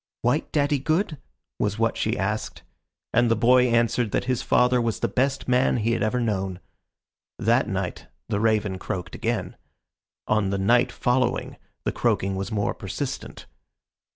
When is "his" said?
4.23-4.41